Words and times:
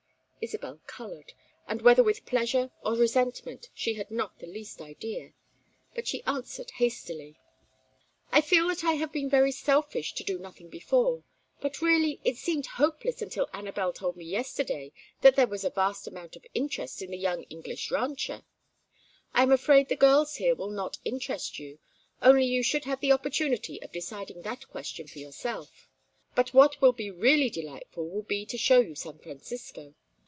Isabel 0.43 0.79
colored, 0.87 1.33
and 1.67 1.83
whether 1.83 2.01
with 2.01 2.25
pleasure 2.25 2.71
or 2.83 2.93
resentment, 2.93 3.69
she 3.75 3.93
had 3.93 4.09
not 4.09 4.39
the 4.39 4.47
least 4.47 4.81
idea. 4.81 5.33
But 5.93 6.07
she 6.07 6.23
answered, 6.23 6.71
hastily: 6.71 7.37
"I 8.31 8.41
feel 8.41 8.67
that 8.69 8.83
I 8.83 8.93
have 8.93 9.11
been 9.11 9.29
very 9.29 9.51
selfish 9.51 10.13
to 10.15 10.23
do 10.23 10.39
nothing 10.39 10.67
before. 10.67 11.23
But 11.59 11.79
really, 11.79 12.19
it 12.23 12.37
seemed 12.37 12.65
hopeless 12.65 13.21
until 13.21 13.51
Anabel 13.53 13.93
told 13.93 14.15
me 14.15 14.25
yesterday 14.25 14.91
that 15.21 15.35
there 15.35 15.45
was 15.45 15.63
a 15.63 15.69
vast 15.69 16.07
amount 16.07 16.35
of 16.35 16.47
interest 16.55 17.03
in 17.03 17.11
the 17.11 17.19
young 17.19 17.43
English 17.43 17.91
rancher. 17.91 18.43
I 19.35 19.43
am 19.43 19.51
afraid 19.51 19.89
the 19.89 19.95
girls 19.95 20.37
here 20.37 20.55
will 20.55 20.71
not 20.71 20.97
interest 21.05 21.59
you; 21.59 21.77
only 22.19 22.47
you 22.47 22.63
should 22.63 22.85
have 22.85 22.99
the 23.01 23.11
opportunity 23.11 23.79
of 23.83 23.91
deciding 23.91 24.41
that 24.41 24.67
question 24.69 25.05
for 25.05 25.19
yourself. 25.19 25.87
But 26.33 26.51
what 26.51 26.81
will 26.81 26.93
be 26.93 27.11
really 27.11 27.51
delightful 27.51 28.09
will 28.09 28.23
be 28.23 28.43
to 28.47 28.57
show 28.57 28.79
you 28.79 28.95
San 28.95 29.19
Francisco. 29.19 29.93